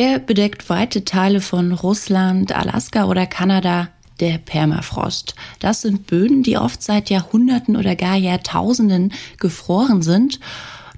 Er 0.00 0.18
bedeckt 0.18 0.70
weite 0.70 1.04
Teile 1.04 1.42
von 1.42 1.72
Russland, 1.72 2.56
Alaska 2.56 3.04
oder 3.04 3.26
Kanada, 3.26 3.88
der 4.18 4.38
Permafrost. 4.38 5.34
Das 5.58 5.82
sind 5.82 6.06
Böden, 6.06 6.42
die 6.42 6.56
oft 6.56 6.82
seit 6.82 7.10
Jahrhunderten 7.10 7.76
oder 7.76 7.94
gar 7.96 8.16
Jahrtausenden 8.16 9.12
gefroren 9.38 10.00
sind 10.00 10.40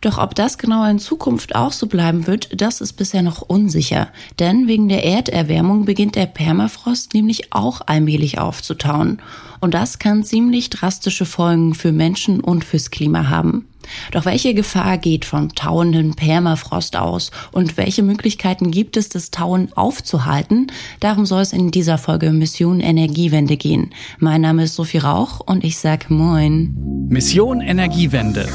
doch 0.02 0.18
ob 0.18 0.34
das 0.34 0.58
genau 0.58 0.84
in 0.84 0.98
Zukunft 0.98 1.54
auch 1.54 1.70
so 1.70 1.86
bleiben 1.86 2.26
wird, 2.26 2.60
das 2.60 2.80
ist 2.80 2.94
bisher 2.94 3.22
noch 3.22 3.40
unsicher. 3.40 4.08
Denn 4.40 4.66
wegen 4.66 4.88
der 4.88 5.04
Erderwärmung 5.04 5.84
beginnt 5.84 6.16
der 6.16 6.26
Permafrost 6.26 7.14
nämlich 7.14 7.52
auch 7.52 7.82
allmählich 7.86 8.40
aufzutauen. 8.40 9.22
Und 9.60 9.74
das 9.74 10.00
kann 10.00 10.24
ziemlich 10.24 10.70
drastische 10.70 11.24
Folgen 11.24 11.74
für 11.74 11.92
Menschen 11.92 12.40
und 12.40 12.64
fürs 12.64 12.90
Klima 12.90 13.28
haben. 13.28 13.68
Doch 14.10 14.24
welche 14.24 14.54
Gefahr 14.54 14.98
geht 14.98 15.24
vom 15.24 15.54
tauenden 15.54 16.14
Permafrost 16.14 16.96
aus 16.96 17.30
und 17.52 17.76
welche 17.76 18.02
Möglichkeiten 18.02 18.70
gibt 18.70 18.96
es, 18.96 19.08
das 19.08 19.30
Tauen 19.30 19.72
aufzuhalten? 19.74 20.70
Darum 21.00 21.26
soll 21.26 21.42
es 21.42 21.52
in 21.52 21.70
dieser 21.70 21.98
Folge 21.98 22.32
Mission 22.32 22.80
Energiewende 22.80 23.56
gehen. 23.56 23.90
Mein 24.18 24.40
Name 24.40 24.64
ist 24.64 24.74
Sophie 24.74 24.98
Rauch 24.98 25.40
und 25.40 25.64
ich 25.64 25.78
sag 25.78 26.10
Moin. 26.10 26.74
Mission 27.08 27.60
Energiewende. 27.60 28.48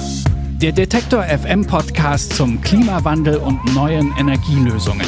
Der 0.61 0.71
Detektor 0.71 1.23
FM 1.23 1.65
Podcast 1.67 2.33
zum 2.33 2.59
Klimawandel 2.61 3.37
und 3.37 3.75
neuen 3.75 4.11
Energielösungen. 4.17 5.05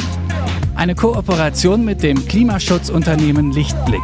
Eine 0.76 0.94
Kooperation 0.96 1.84
mit 1.84 2.04
dem 2.04 2.24
Klimaschutzunternehmen 2.28 3.52
Lichtblick. 3.52 4.04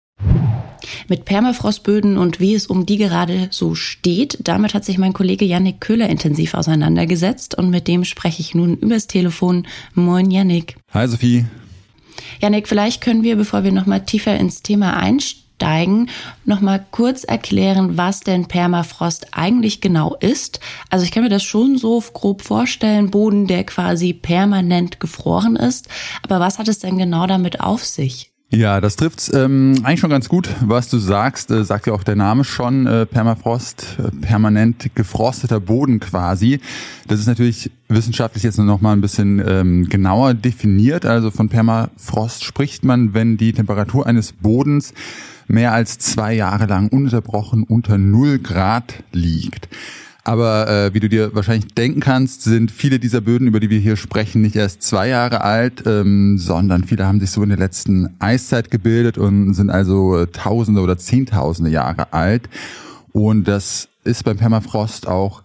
Mit 1.07 1.25
Permafrostböden 1.25 2.17
und 2.17 2.39
wie 2.39 2.53
es 2.53 2.67
um 2.67 2.85
die 2.85 2.97
gerade 2.97 3.47
so 3.51 3.75
steht, 3.75 4.39
damit 4.43 4.73
hat 4.73 4.85
sich 4.85 4.97
mein 4.97 5.13
Kollege 5.13 5.45
Yannick 5.45 5.81
Köhler 5.81 6.09
intensiv 6.09 6.53
auseinandergesetzt 6.53 7.55
und 7.55 7.69
mit 7.69 7.87
dem 7.87 8.05
spreche 8.05 8.41
ich 8.41 8.55
nun 8.55 8.77
übers 8.77 9.07
Telefon. 9.07 9.67
Moin 9.93 10.31
Yannick. 10.31 10.75
Hi 10.93 11.07
Sophie. 11.07 11.45
Yannick, 12.41 12.67
vielleicht 12.67 13.01
können 13.01 13.23
wir, 13.23 13.35
bevor 13.35 13.63
wir 13.63 13.71
nochmal 13.71 14.05
tiefer 14.05 14.37
ins 14.37 14.61
Thema 14.61 14.97
einsteigen, 14.97 15.41
einsteigen, 15.61 16.09
nochmal 16.45 16.85
kurz 16.91 17.23
erklären, 17.23 17.97
was 17.97 18.21
denn 18.21 18.47
Permafrost 18.47 19.27
eigentlich 19.31 19.81
genau 19.81 20.15
ist. 20.19 20.59
Also 20.89 21.05
ich 21.05 21.11
kann 21.11 21.23
mir 21.23 21.29
das 21.29 21.43
schon 21.43 21.77
so 21.77 22.01
grob 22.13 22.41
vorstellen, 22.41 23.11
Boden, 23.11 23.47
der 23.47 23.63
quasi 23.63 24.13
permanent 24.13 24.99
gefroren 24.99 25.55
ist. 25.55 25.87
Aber 26.23 26.39
was 26.39 26.59
hat 26.59 26.67
es 26.67 26.79
denn 26.79 26.97
genau 26.97 27.27
damit 27.27 27.61
auf 27.61 27.85
sich? 27.85 28.30
Ja, 28.53 28.81
das 28.81 28.97
trifft's 28.97 29.31
ähm, 29.33 29.75
eigentlich 29.83 30.01
schon 30.01 30.09
ganz 30.09 30.27
gut, 30.27 30.49
was 30.59 30.89
du 30.89 30.97
sagst. 30.97 31.51
Äh, 31.51 31.63
sagt 31.63 31.87
ja 31.87 31.93
auch 31.93 32.03
der 32.03 32.17
Name 32.17 32.43
schon, 32.43 32.85
äh, 32.85 33.05
Permafrost, 33.05 33.97
äh, 33.97 34.11
permanent 34.17 34.93
gefrosteter 34.93 35.61
Boden 35.61 36.01
quasi. 36.01 36.59
Das 37.07 37.21
ist 37.21 37.27
natürlich 37.27 37.71
wissenschaftlich 37.87 38.43
jetzt 38.43 38.59
noch 38.59 38.81
mal 38.81 38.91
ein 38.91 38.99
bisschen 38.99 39.41
ähm, 39.47 39.87
genauer 39.87 40.33
definiert. 40.33 41.05
Also 41.05 41.31
von 41.31 41.47
Permafrost 41.47 42.43
spricht 42.43 42.83
man, 42.83 43.13
wenn 43.13 43.37
die 43.37 43.53
Temperatur 43.53 44.05
eines 44.05 44.33
Bodens 44.33 44.93
mehr 45.47 45.71
als 45.71 45.97
zwei 45.99 46.33
Jahre 46.33 46.65
lang 46.65 46.89
ununterbrochen 46.89 47.63
unter 47.63 47.97
null 47.97 48.37
Grad 48.39 48.95
liegt. 49.13 49.69
Aber 50.23 50.69
äh, 50.69 50.93
wie 50.93 50.99
du 50.99 51.09
dir 51.09 51.33
wahrscheinlich 51.33 51.73
denken 51.73 51.99
kannst, 51.99 52.43
sind 52.43 52.69
viele 52.69 52.99
dieser 52.99 53.21
Böden, 53.21 53.47
über 53.47 53.59
die 53.59 53.71
wir 53.71 53.79
hier 53.79 53.95
sprechen, 53.95 54.41
nicht 54.43 54.55
erst 54.55 54.83
zwei 54.83 55.07
Jahre 55.07 55.41
alt, 55.41 55.83
ähm, 55.87 56.37
sondern 56.37 56.83
viele 56.83 57.07
haben 57.07 57.19
sich 57.19 57.31
so 57.31 57.41
in 57.41 57.49
der 57.49 57.57
letzten 57.57 58.15
Eiszeit 58.19 58.69
gebildet 58.69 59.17
und 59.17 59.55
sind 59.55 59.71
also 59.71 60.17
äh, 60.17 60.27
Tausende 60.27 60.81
oder 60.81 60.97
Zehntausende 60.97 61.71
Jahre 61.71 62.13
alt. 62.13 62.49
Und 63.11 63.47
das 63.47 63.87
ist 64.03 64.23
beim 64.23 64.37
Permafrost 64.37 65.07
auch 65.07 65.41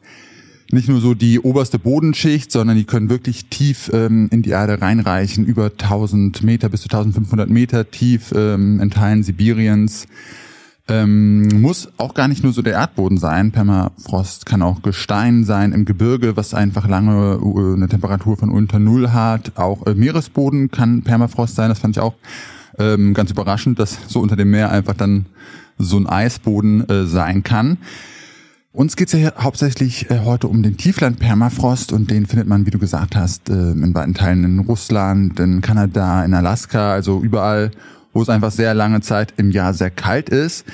nicht 0.73 0.89
nur 0.89 1.01
so 1.01 1.15
die 1.15 1.41
oberste 1.41 1.79
Bodenschicht, 1.79 2.51
sondern 2.51 2.77
die 2.77 2.85
können 2.85 3.09
wirklich 3.09 3.47
tief 3.47 3.91
ähm, 3.95 4.29
in 4.31 4.43
die 4.43 4.51
Erde 4.51 4.83
reinreichen, 4.83 5.47
über 5.47 5.67
1000 5.67 6.43
Meter 6.43 6.69
bis 6.69 6.83
zu 6.83 6.89
1500 6.89 7.49
Meter 7.49 7.91
tief 7.91 8.33
ähm, 8.37 8.81
in 8.81 8.91
Teilen 8.91 9.23
Sibiriens. 9.23 10.07
Ähm, 10.89 11.61
muss 11.61 11.89
auch 11.97 12.15
gar 12.15 12.29
nicht 12.29 12.45
nur 12.45 12.53
so 12.53 12.63
der 12.63 12.75
Erdboden 12.75 13.19
sein. 13.19 13.51
Permafrost 13.51 14.47
kann 14.47 14.63
auch 14.63 14.83
Gestein 14.83 15.43
sein 15.43 15.73
im 15.73 15.85
Gebirge, 15.85 16.37
was 16.37 16.55
einfach 16.55 16.87
lange 16.87 17.41
uh, 17.41 17.75
eine 17.75 17.89
Temperatur 17.89 18.37
von 18.37 18.51
unter 18.51 18.79
Null 18.79 19.11
hat. 19.11 19.59
Auch 19.59 19.85
äh, 19.87 19.95
Meeresboden 19.95 20.71
kann 20.71 21.03
Permafrost 21.03 21.57
sein. 21.57 21.71
Das 21.71 21.81
fand 21.81 21.97
ich 21.97 22.01
auch 22.01 22.15
ähm, 22.79 23.15
ganz 23.15 23.33
überraschend, 23.33 23.81
dass 23.81 23.99
so 24.07 24.21
unter 24.21 24.37
dem 24.37 24.51
Meer 24.51 24.71
einfach 24.71 24.95
dann 24.95 25.27
so 25.77 25.97
ein 25.97 26.07
Eisboden 26.07 26.89
äh, 26.89 27.07
sein 27.07 27.43
kann. 27.43 27.79
Uns 28.73 28.95
geht's 28.95 29.13
ja 29.13 29.33
hauptsächlich 29.39 30.11
äh, 30.11 30.21
heute 30.25 30.49
um 30.49 30.63
den 30.63 30.77
Tiefland-Permafrost 30.77 31.93
und 31.93 32.11
den 32.11 32.27
findet 32.27 32.47
man, 32.47 32.67
wie 32.67 32.71
du 32.71 32.79
gesagt 32.79 33.17
hast, 33.17 33.49
äh, 33.49 33.73
in 33.73 33.95
weiten 33.95 34.15
Teilen 34.15 34.45
in 34.45 34.59
Russland, 34.61 35.41
in 35.41 35.63
Kanada, 35.63 36.25
in 36.25 36.35
Alaska, 36.35 36.93
also 36.93 37.23
überall, 37.23 37.71
wo 38.17 38.23
es 38.23 38.29
einfach 38.31 38.51
sehr 38.51 38.73
lange 38.73 39.03
Zeit 39.03 39.35
im 39.37 39.51
Jahr 39.51 39.75
sehr 39.75 39.91
kalt 39.91 40.31
ist. 40.31 40.65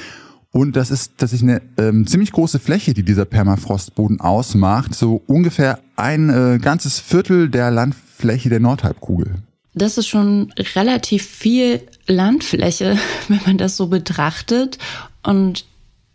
Und 0.52 0.76
das 0.76 0.90
ist 0.90 1.18
tatsächlich 1.18 1.50
eine 1.50 1.62
ähm, 1.76 2.06
ziemlich 2.06 2.30
große 2.30 2.60
Fläche, 2.60 2.94
die 2.94 3.02
dieser 3.02 3.24
Permafrostboden 3.24 4.20
ausmacht. 4.20 4.94
So 4.94 5.22
ungefähr 5.26 5.80
ein 5.96 6.30
äh, 6.30 6.58
ganzes 6.58 7.00
Viertel 7.00 7.48
der 7.48 7.70
Landfläche 7.70 8.48
der 8.48 8.60
Nordhalbkugel. 8.60 9.34
Das 9.74 9.98
ist 9.98 10.06
schon 10.06 10.52
relativ 10.76 11.26
viel 11.26 11.80
Landfläche, 12.06 12.96
wenn 13.28 13.40
man 13.44 13.58
das 13.58 13.76
so 13.76 13.88
betrachtet. 13.88 14.78
Und 15.24 15.64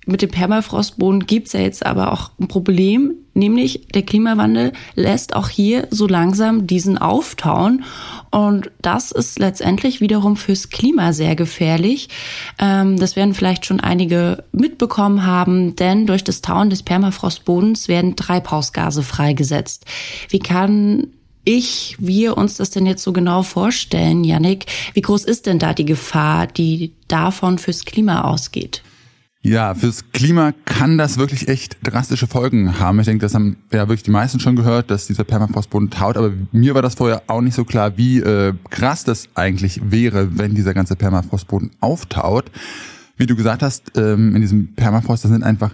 mit 0.06 0.22
dem 0.22 0.30
Permafrostboden 0.30 1.26
gibt's 1.26 1.54
ja 1.54 1.60
jetzt 1.60 1.86
aber 1.86 2.14
auch 2.14 2.32
ein 2.40 2.48
Problem, 2.48 3.16
nämlich 3.38 3.88
der 3.94 4.02
Klimawandel 4.02 4.74
lässt 4.96 5.36
auch 5.36 5.50
hier 5.50 5.88
so 5.92 6.08
langsam 6.08 6.68
diesen 6.68 6.98
auftauen. 6.98 7.84
Und 8.32 8.72
das 8.82 9.12
ist 9.12 9.40
letztendlich 9.40 10.02
wiederum 10.02 10.36
fürs 10.36 10.70
Klima 10.70 11.14
sehr 11.14 11.36
gefährlich. 11.36 12.10
Ähm, 12.60 13.00
das 13.00 13.16
werden 13.16 13.34
vielleicht 13.34 13.66
schon 13.66 13.80
einige 13.80 14.44
mitbekommen 14.52 15.26
haben, 15.26 15.76
denn 15.76 16.06
durch 16.06 16.24
das 16.24 16.42
Tauen 16.42 16.70
des 16.70 16.84
Permafrostbodens 16.84 17.88
werden 17.88 18.16
Treibhausgase 18.16 19.04
freigesetzt. 19.04 19.86
Wie 20.30 20.40
kann 20.40 21.08
ich, 21.46 21.96
wir 22.00 22.38
uns 22.38 22.58
das 22.58 22.72
denn 22.72 22.86
jetzt 22.86 23.04
so 23.04 23.14
genau 23.14 23.42
vorstellen, 23.42 24.26
Yannick? 24.26 24.66
Wie 24.94 25.02
groß 25.02 25.24
ist 25.24 25.46
denn 25.46 25.60
da 25.60 25.74
die 25.74 25.86
Gefahr, 25.86 26.46
die 26.48 26.94
davon 27.08 27.58
fürs 27.58 27.86
Klima 27.86 28.24
ausgeht? 28.26 28.84
Ja, 29.48 29.74
fürs 29.76 30.12
Klima 30.12 30.52
kann 30.66 30.98
das 30.98 31.18
wirklich 31.18 31.48
echt 31.48 31.78
drastische 31.82 32.28
Folgen 32.28 32.80
haben. 32.80 33.00
Ich 33.00 33.06
denke, 33.06 33.22
das 33.22 33.34
haben 33.34 33.56
ja 33.72 33.88
wirklich 33.88 34.04
die 34.04 34.12
meisten 34.12 34.42
schon 34.42 34.58
gehört, 34.58 34.92
dass 34.92 35.08
dieser 35.08 35.24
Permafrostboden 35.24 35.90
taut. 35.90 36.18
Aber 36.18 36.34
mir 36.52 36.76
war 36.76 36.82
das 36.82 36.96
vorher 36.96 37.24
auch 37.28 37.40
nicht 37.40 37.56
so 37.56 37.64
klar, 37.64 37.98
wie 37.98 38.20
äh, 38.20 38.54
krass 38.70 39.06
das 39.06 39.30
eigentlich 39.36 39.80
wäre, 39.90 40.38
wenn 40.38 40.54
dieser 40.54 40.74
ganze 40.74 40.98
Permafrostboden 40.98 41.72
auftaut. 41.80 42.52
Wie 43.16 43.26
du 43.26 43.38
gesagt 43.38 43.64
hast, 43.64 43.98
ähm, 43.98 44.36
in 44.36 44.42
diesem 44.42 44.76
Permafrost 44.76 45.24
da 45.24 45.30
sind 45.30 45.44
einfach 45.44 45.72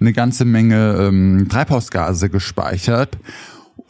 eine 0.00 0.12
ganze 0.12 0.44
Menge 0.44 0.96
ähm, 0.98 1.46
Treibhausgase 1.48 2.28
gespeichert. 2.30 3.16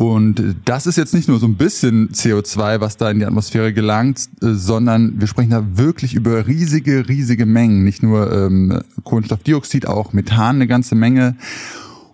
Und 0.01 0.55
das 0.65 0.87
ist 0.87 0.95
jetzt 0.95 1.13
nicht 1.13 1.27
nur 1.27 1.41
so 1.41 1.47
ein 1.47 1.57
bisschen 1.57 2.11
CO2, 2.11 2.81
was 2.81 2.97
da 2.97 3.11
in 3.11 3.19
die 3.19 3.25
Atmosphäre 3.25 3.73
gelangt, 3.73 4.29
äh, 4.41 4.53
sondern 4.53 5.21
wir 5.21 5.27
sprechen 5.27 5.51
da 5.51 5.65
wirklich 5.73 6.15
über 6.15 6.47
riesige, 6.47 7.09
riesige 7.09 7.47
Mengen. 7.47 7.83
Nicht 7.83 8.05
nur 8.05 8.33
ähm, 8.33 8.81
Kohlenstoffdioxid, 9.03 9.89
auch 9.89 10.13
Methan, 10.13 10.57
eine 10.57 10.69
ganze 10.69 10.95
Menge. 10.95 11.37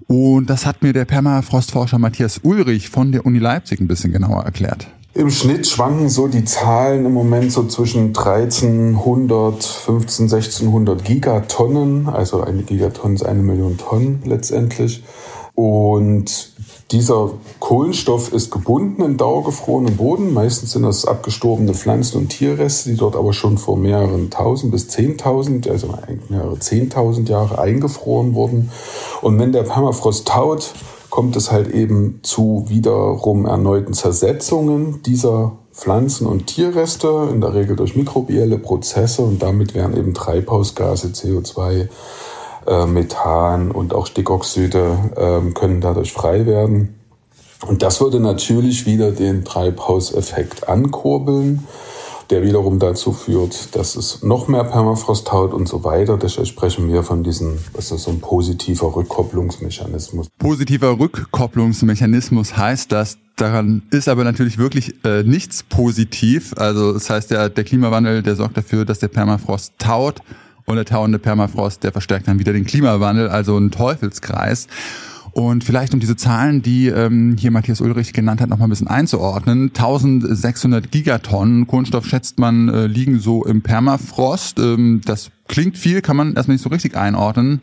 Und 0.06 0.48
das 0.48 0.64
hat 0.64 0.82
mir 0.82 0.94
der 0.94 1.04
Permafrostforscher 1.04 1.98
Matthias 1.98 2.40
Ulrich 2.42 2.88
von 2.88 3.12
der 3.12 3.26
Uni 3.26 3.38
Leipzig 3.38 3.80
ein 3.80 3.86
bisschen 3.86 4.12
genauer 4.12 4.44
erklärt. 4.44 4.86
Im 5.12 5.28
Schnitt 5.28 5.66
schwanken 5.66 6.08
so 6.08 6.26
die 6.26 6.46
Zahlen 6.46 7.04
im 7.04 7.12
Moment 7.12 7.52
so 7.52 7.64
zwischen 7.66 8.16
1300, 8.16 9.62
15, 9.62 10.24
1600 10.24 11.04
Gigatonnen. 11.04 12.08
Also 12.08 12.40
eine 12.40 12.62
Gigatonne 12.62 13.16
ist 13.16 13.24
eine 13.24 13.42
Million 13.42 13.76
Tonnen 13.76 14.22
letztendlich. 14.24 15.04
Und 15.54 16.52
dieser 16.90 17.30
Kohlenstoff 17.60 18.32
ist 18.32 18.50
gebunden 18.50 19.02
im 19.02 19.16
dauergefrorenen 19.16 19.96
Boden. 19.96 20.32
Meistens 20.32 20.72
sind 20.72 20.82
das 20.82 21.06
abgestorbene 21.06 21.74
Pflanzen- 21.74 22.18
und 22.18 22.28
Tierreste, 22.28 22.90
die 22.90 22.96
dort 22.96 23.14
aber 23.14 23.32
schon 23.32 23.58
vor 23.58 23.76
mehreren 23.76 24.30
tausend 24.30 24.72
bis 24.72 24.88
zehntausend, 24.88 25.68
also 25.68 25.88
mehrere 26.28 26.58
zehntausend 26.58 27.28
Jahre 27.28 27.58
eingefroren 27.58 28.34
wurden. 28.34 28.70
Und 29.22 29.38
wenn 29.38 29.52
der 29.52 29.62
Permafrost 29.62 30.26
taut, 30.26 30.74
kommt 31.08 31.36
es 31.36 31.52
halt 31.52 31.70
eben 31.70 32.18
zu 32.22 32.64
wiederum 32.66 33.46
erneuten 33.46 33.94
Zersetzungen 33.94 35.00
dieser 35.02 35.52
Pflanzen- 35.72 36.26
und 36.26 36.46
Tierreste, 36.46 37.28
in 37.30 37.40
der 37.40 37.54
Regel 37.54 37.76
durch 37.76 37.94
mikrobielle 37.94 38.58
Prozesse 38.58 39.22
und 39.22 39.42
damit 39.42 39.74
werden 39.74 39.96
eben 39.96 40.14
Treibhausgase, 40.14 41.08
CO2, 41.08 41.88
äh, 42.66 42.86
Methan 42.86 43.70
und 43.70 43.94
auch 43.94 44.06
Stickoxide 44.06 44.98
äh, 45.16 45.50
können 45.52 45.80
dadurch 45.80 46.12
frei 46.12 46.46
werden. 46.46 46.98
Und 47.66 47.82
das 47.82 48.00
würde 48.00 48.20
natürlich 48.20 48.86
wieder 48.86 49.10
den 49.10 49.44
Treibhauseffekt 49.44 50.68
ankurbeln 50.68 51.66
der 52.30 52.42
wiederum 52.42 52.78
dazu 52.78 53.12
führt, 53.12 53.74
dass 53.76 53.96
es 53.96 54.22
noch 54.22 54.48
mehr 54.48 54.64
Permafrost 54.64 55.30
haut 55.32 55.52
und 55.52 55.68
so 55.68 55.84
weiter. 55.84 56.16
Deshalb 56.16 56.46
sprechen 56.46 56.88
wir 56.88 57.02
von 57.02 57.22
diesem, 57.22 57.58
was 57.72 57.90
ist 57.90 58.04
so 58.04 58.10
ein 58.10 58.20
positiver 58.20 58.94
Rückkopplungsmechanismus. 58.94 60.28
Positiver 60.38 60.98
Rückkopplungsmechanismus 60.98 62.56
heißt, 62.56 62.92
dass 62.92 63.18
daran 63.36 63.82
ist 63.90 64.08
aber 64.08 64.24
natürlich 64.24 64.58
wirklich 64.58 65.04
äh, 65.04 65.22
nichts 65.22 65.62
positiv. 65.64 66.54
Also 66.56 66.92
das 66.92 67.10
heißt, 67.10 67.30
der, 67.30 67.48
der 67.48 67.64
Klimawandel, 67.64 68.22
der 68.22 68.36
sorgt 68.36 68.56
dafür, 68.56 68.84
dass 68.84 69.00
der 69.00 69.08
Permafrost 69.08 69.74
taut 69.78 70.20
und 70.66 70.76
der 70.76 70.84
tauende 70.84 71.18
Permafrost, 71.18 71.82
der 71.82 71.92
verstärkt 71.92 72.28
dann 72.28 72.38
wieder 72.38 72.52
den 72.52 72.64
Klimawandel, 72.64 73.28
also 73.28 73.56
ein 73.58 73.70
Teufelskreis. 73.70 74.66
Und 75.32 75.64
vielleicht 75.64 75.92
um 75.92 76.00
diese 76.00 76.14
Zahlen, 76.14 76.62
die 76.62 76.86
ähm, 76.86 77.36
hier 77.36 77.50
Matthias 77.50 77.80
Ulrich 77.80 78.12
genannt 78.12 78.40
hat, 78.40 78.48
noch 78.50 78.58
mal 78.58 78.66
ein 78.66 78.70
bisschen 78.70 78.86
einzuordnen. 78.86 79.70
1600 79.70 80.92
Gigatonnen 80.92 81.66
Kohlenstoff 81.66 82.06
schätzt 82.06 82.38
man 82.38 82.68
äh, 82.68 82.86
liegen 82.86 83.18
so 83.18 83.44
im 83.44 83.60
Permafrost. 83.60 84.60
Ähm, 84.60 85.00
das 85.04 85.32
klingt 85.48 85.76
viel, 85.76 86.02
kann 86.02 86.16
man 86.16 86.34
erstmal 86.34 86.54
nicht 86.54 86.62
so 86.62 86.68
richtig 86.68 86.96
einordnen. 86.96 87.62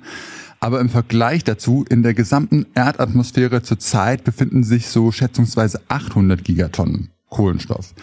Aber 0.60 0.82
im 0.82 0.90
Vergleich 0.90 1.46
dazu, 1.46 1.86
in 1.90 2.04
der 2.04 2.14
gesamten 2.14 2.66
Erdatmosphäre 2.76 3.64
zurzeit 3.64 4.26
befinden 4.26 4.66
sich 4.66 4.88
so 4.88 5.14
schätzungsweise 5.14 5.80
800 5.88 6.44
Gigatonnen 6.44 7.10
Kohlenstoff. 7.30 7.94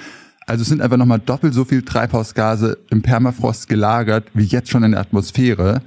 Also 0.48 0.62
es 0.62 0.68
sind 0.68 0.80
einfach 0.80 0.96
nochmal 0.96 1.20
doppelt 1.20 1.52
so 1.52 1.66
viel 1.66 1.82
Treibhausgase 1.82 2.78
im 2.90 3.02
Permafrost 3.02 3.68
gelagert, 3.68 4.24
wie 4.32 4.44
jetzt 4.44 4.70
schon 4.70 4.82
in 4.82 4.92
der 4.92 5.00
Atmosphäre. 5.00 5.82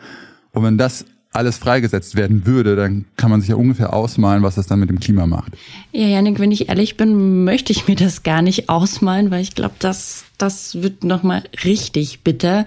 Und 0.51 0.63
wenn 0.63 0.77
das 0.77 1.03
alles 1.33 1.57
freigesetzt 1.57 2.15
werden 2.15 2.45
würde, 2.45 2.75
dann 2.75 3.05
kann 3.17 3.31
man 3.31 3.41
sich 3.41 3.49
ja 3.49 3.55
ungefähr 3.55 3.91
ausmalen, 3.91 4.43
was 4.43 4.55
das 4.55 4.67
dann 4.67 4.79
mit 4.79 4.89
dem 4.89 4.99
Klima 4.99 5.25
macht. 5.25 5.53
Ja, 5.91 6.05
Janik, 6.05 6.39
wenn 6.39 6.51
ich 6.51 6.69
ehrlich 6.69 6.95
bin, 6.95 7.43
möchte 7.43 7.71
ich 7.71 7.87
mir 7.87 7.95
das 7.95 8.21
gar 8.21 8.43
nicht 8.43 8.69
ausmalen, 8.69 9.31
weil 9.31 9.41
ich 9.41 9.55
glaube, 9.55 9.73
das, 9.79 10.25
das 10.37 10.83
wird 10.83 11.03
nochmal 11.03 11.43
richtig 11.63 12.21
bitter. 12.21 12.65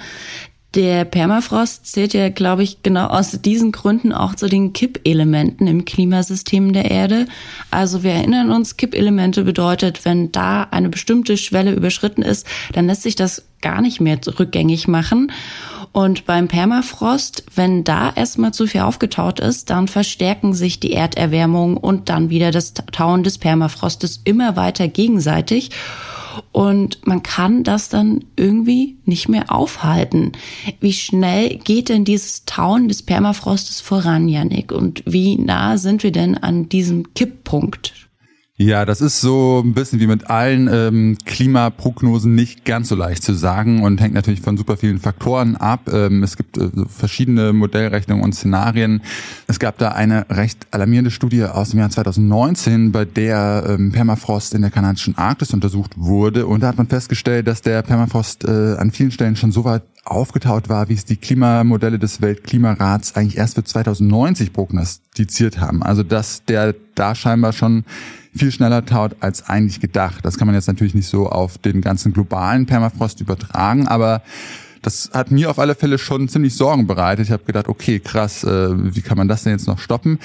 Der 0.75 1.05
Permafrost 1.05 1.87
zählt 1.87 2.15
ja, 2.15 2.31
glaube 2.31 2.65
ich, 2.65 2.82
genau 2.82 3.06
aus 3.06 3.38
diesen 3.43 3.71
Gründen 3.71 4.12
auch 4.12 4.35
zu 4.35 4.49
den 4.49 4.73
Kippelementen 4.73 5.69
im 5.69 5.85
Klimasystem 5.85 6.73
der 6.73 6.91
Erde. 6.91 7.26
Also 7.71 8.03
wir 8.03 8.11
erinnern 8.11 8.50
uns, 8.50 8.76
Kippelemente 8.76 9.44
bedeutet, 9.44 10.05
wenn 10.05 10.32
da 10.32 10.65
eine 10.65 10.88
bestimmte 10.88 11.37
Schwelle 11.37 11.73
überschritten 11.73 12.23
ist, 12.23 12.44
dann 12.73 12.88
lässt 12.88 13.03
sich 13.03 13.15
das 13.15 13.44
gar 13.64 13.81
nicht 13.81 14.00
mehr 14.00 14.20
rückgängig 14.38 14.87
machen. 14.87 15.32
Und 15.93 16.26
beim 16.26 16.49
Permafrost, 16.49 17.44
wenn 17.55 17.82
da 17.82 18.12
erstmal 18.14 18.52
zu 18.52 18.66
viel 18.66 18.82
aufgetaut 18.82 19.40
ist, 19.40 19.70
dann 19.70 19.88
verstärken 19.88 20.52
sich 20.52 20.81
die 20.81 20.93
Erderwärmung 20.93 21.76
und 21.76 22.08
dann 22.11 22.31
wieder 22.31 22.50
das 22.50 22.75
Tauen 22.75 23.22
des 23.22 23.38
Permafrostes 23.38 24.20
immer 24.25 24.56
weiter 24.56 24.87
gegenseitig. 24.88 25.70
Und 26.52 27.06
man 27.06 27.22
kann 27.22 27.64
das 27.64 27.88
dann 27.88 28.25
irgendwie 28.37 28.96
nicht 29.05 29.28
mehr 29.28 29.52
aufhalten. 29.52 30.32
Wie 30.81 30.93
schnell 30.93 31.56
geht 31.56 31.88
denn 31.88 32.05
dieses 32.05 32.44
Tauen 32.44 32.88
des 32.88 33.02
Permafrostes 33.02 33.81
voran, 33.81 34.28
Yannick? 34.28 34.72
Und 34.72 35.02
wie 35.06 35.37
nah 35.37 35.78
sind 35.78 36.02
wir 36.02 36.12
denn 36.12 36.37
an 36.37 36.69
diesem 36.69 37.14
Kipppunkt? 37.14 38.04
Ja, 38.64 38.87
das 38.87 39.02
ist 39.02 39.20
so 39.20 39.61
ein 39.62 39.75
bisschen 39.75 40.00
wie 40.00 40.06
mit 40.06 40.31
allen 40.31 40.70
ähm, 40.72 41.19
Klimaprognosen 41.26 42.34
nicht 42.34 42.64
ganz 42.64 42.88
so 42.88 42.94
leicht 42.94 43.22
zu 43.22 43.34
sagen 43.34 43.82
und 43.82 44.00
hängt 44.00 44.14
natürlich 44.14 44.40
von 44.40 44.56
super 44.56 44.78
vielen 44.78 45.00
Faktoren 45.00 45.56
ab. 45.56 45.82
Ähm, 45.93 46.22
es 46.22 46.38
gibt 46.38 46.56
äh, 46.56 46.70
verschiedene 46.88 47.52
Modellrechnungen 47.52 48.25
und 48.25 48.34
Szenarien. 48.34 49.02
Es 49.49 49.58
gab 49.58 49.76
da 49.76 49.90
eine 49.90 50.25
recht 50.31 50.66
alarmierende 50.70 51.11
Studie 51.11 51.44
aus 51.44 51.72
dem 51.72 51.81
Jahr 51.81 51.90
2019, 51.90 52.90
bei 52.90 53.05
der 53.05 53.66
ähm, 53.69 53.93
Permafrost 53.93 54.55
in 54.55 54.62
der 54.62 54.70
kanadischen 54.70 55.19
Arktis 55.19 55.52
untersucht 55.52 55.99
wurde 55.99 56.46
und 56.46 56.62
da 56.62 56.69
hat 56.69 56.78
man 56.78 56.87
festgestellt, 56.87 57.46
dass 57.46 57.61
der 57.61 57.82
Permafrost 57.82 58.44
äh, 58.44 58.76
an 58.78 58.93
vielen 58.93 59.11
Stellen 59.11 59.37
schon 59.37 59.52
so 59.52 59.64
weit 59.64 59.82
aufgetaut 60.05 60.69
war, 60.69 60.89
wie 60.89 60.95
es 60.95 61.05
die 61.05 61.17
Klimamodelle 61.17 61.99
des 61.99 62.21
Weltklimarats 62.21 63.17
eigentlich 63.17 63.39
erst 63.39 63.55
für 63.55 63.65
2090 63.65 64.53
prognostiziert 64.53 65.59
haben. 65.59 65.83
Also 65.83 66.03
dass 66.03 66.45
der 66.45 66.75
da 66.95 67.15
scheinbar 67.15 67.53
schon 67.53 67.85
viel 68.37 68.53
schneller 68.53 68.85
taut 68.85 69.17
als 69.21 69.49
eigentlich 69.49 69.81
gedacht. 69.81 70.25
Das 70.25 70.37
kann 70.37 70.47
man 70.47 70.55
jetzt 70.55 70.67
natürlich 70.67 70.95
nicht 70.95 71.09
so 71.09 71.29
auf 71.29 71.59
den 71.59 71.81
ganzen 71.81 72.12
globalen 72.12 72.67
Permafrost 72.67 73.21
übertragen, 73.21 73.87
aber 73.87 74.23
das 74.83 75.11
hat 75.15 75.31
mir 75.31 75.51
auf 75.51 75.59
alle 75.59 75.75
Fälle 75.75 75.99
schon 75.99 76.29
ziemlich 76.29 76.55
Sorgen 76.55 76.87
bereitet. 76.87 77.27
Ich 77.27 77.33
habe 77.33 77.45
gedacht, 77.45 77.69
okay, 77.69 78.00
krass, 78.00 78.45
äh, 78.45 78.95
wie 78.95 79.00
kann 79.00 79.17
man 79.17 79.29
das 79.29 79.45
denn 79.45 79.53
jetzt 79.53 79.67
noch 79.67 79.79
stoppen? 79.79 80.19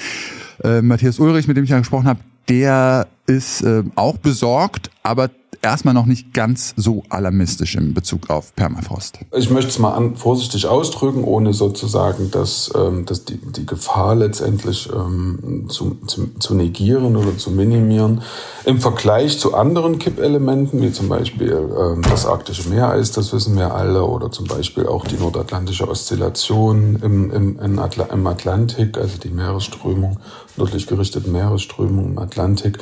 Äh, 0.62 0.82
Matthias 0.82 1.18
Ulrich, 1.18 1.48
mit 1.48 1.56
dem 1.56 1.64
ich 1.64 1.70
ja 1.70 1.78
gesprochen 1.78 2.06
habe, 2.06 2.20
der 2.48 3.06
ist 3.26 3.62
äh, 3.62 3.84
auch 3.94 4.18
besorgt, 4.18 4.90
aber 5.02 5.30
erstmal 5.62 5.94
noch 5.94 6.06
nicht 6.06 6.32
ganz 6.32 6.74
so 6.76 7.02
alarmistisch 7.08 7.74
in 7.74 7.94
Bezug 7.94 8.30
auf 8.30 8.54
Permafrost. 8.54 9.18
Ich 9.36 9.50
möchte 9.50 9.70
es 9.70 9.78
mal 9.78 9.92
an, 9.92 10.16
vorsichtig 10.16 10.66
ausdrücken, 10.66 11.24
ohne 11.24 11.52
sozusagen 11.52 12.30
dass, 12.30 12.70
ähm, 12.74 13.04
dass 13.06 13.24
die, 13.24 13.36
die 13.36 13.66
Gefahr 13.66 14.14
letztendlich 14.14 14.88
ähm, 14.92 15.66
zu, 15.68 15.98
zu, 16.06 16.30
zu 16.38 16.54
negieren 16.54 17.16
oder 17.16 17.36
zu 17.36 17.50
minimieren. 17.50 18.22
Im 18.64 18.80
Vergleich 18.80 19.38
zu 19.38 19.54
anderen 19.54 19.98
Kippelementen, 19.98 20.80
wie 20.82 20.92
zum 20.92 21.08
Beispiel 21.08 21.52
ähm, 21.52 22.02
das 22.02 22.26
arktische 22.26 22.68
Meereis, 22.68 23.12
das 23.12 23.32
wissen 23.32 23.56
wir 23.56 23.74
alle, 23.74 24.04
oder 24.04 24.30
zum 24.30 24.46
Beispiel 24.46 24.86
auch 24.86 25.06
die 25.06 25.16
nordatlantische 25.16 25.88
Oszillation 25.88 26.98
im, 27.02 27.30
im, 27.30 27.58
im, 27.58 27.78
Atl 27.78 28.06
im 28.12 28.26
Atlantik, 28.26 28.96
also 28.96 29.18
die 29.18 29.30
Meeresströmung, 29.30 30.18
nördlich 30.56 30.86
gerichtete 30.86 31.28
Meeresströmung 31.28 32.12
im 32.12 32.18
Atlantik, 32.18 32.78